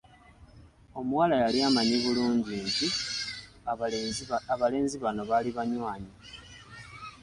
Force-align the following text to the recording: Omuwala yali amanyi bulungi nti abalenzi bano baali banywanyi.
Omuwala 0.99 1.35
yali 1.43 1.59
amanyi 1.67 1.95
bulungi 2.03 2.55
nti 2.67 2.77
abalenzi 4.53 4.95
bano 5.03 5.21
baali 5.29 5.49
banywanyi. 5.57 6.13